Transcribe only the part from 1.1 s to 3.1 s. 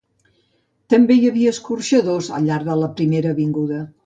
hi havia escorxadors al llarg de la